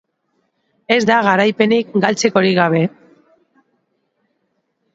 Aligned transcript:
ez 0.95 0.97
da 1.09 1.17
garaipenik 1.27 1.93
galtzekorik 2.07 2.57
gabe 2.63 2.81